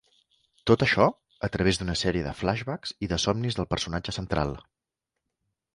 Tot 0.69 0.85
això 0.85 1.05
a 1.47 1.49
través 1.57 1.79
d'una 1.81 1.97
sèrie 2.03 2.25
de 2.29 2.33
flashbacks 2.41 2.97
i 3.07 3.11
de 3.13 3.21
somnis 3.27 3.61
del 3.61 3.73
personatge 3.77 4.19
central. 4.21 4.59